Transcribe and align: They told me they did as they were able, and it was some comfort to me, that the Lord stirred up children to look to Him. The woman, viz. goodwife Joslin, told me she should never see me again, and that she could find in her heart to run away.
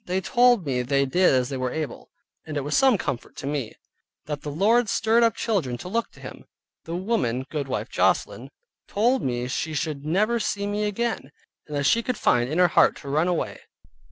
They 0.07 0.19
told 0.19 0.65
me 0.65 0.81
they 0.81 1.05
did 1.05 1.31
as 1.31 1.49
they 1.49 1.57
were 1.57 1.69
able, 1.71 2.09
and 2.43 2.57
it 2.57 2.63
was 2.63 2.75
some 2.75 2.97
comfort 2.97 3.35
to 3.35 3.45
me, 3.45 3.75
that 4.25 4.41
the 4.41 4.49
Lord 4.49 4.89
stirred 4.89 5.21
up 5.21 5.35
children 5.35 5.77
to 5.77 5.87
look 5.87 6.09
to 6.13 6.19
Him. 6.19 6.45
The 6.85 6.95
woman, 6.95 7.41
viz. 7.43 7.47
goodwife 7.51 7.87
Joslin, 7.89 8.49
told 8.87 9.21
me 9.21 9.47
she 9.47 9.75
should 9.75 10.03
never 10.03 10.39
see 10.39 10.65
me 10.65 10.85
again, 10.85 11.31
and 11.67 11.77
that 11.77 11.83
she 11.85 12.01
could 12.01 12.17
find 12.17 12.49
in 12.49 12.57
her 12.57 12.69
heart 12.69 12.95
to 13.01 13.09
run 13.09 13.27
away. 13.27 13.59